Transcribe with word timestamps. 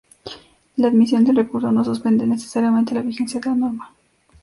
La 0.77 0.87
admisión 0.87 1.23
del 1.25 1.35
recurso 1.35 1.71
no 1.71 1.83
suspende, 1.85 2.25
necesariamente, 2.25 2.95
la 2.95 3.03
vigencia 3.03 3.39
de 3.39 3.49
la 3.51 3.55
norma. 3.55 3.93